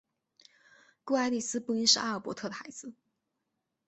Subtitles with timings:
[1.03, 2.91] 故爱丽丝不应是阿尔伯特的孩子。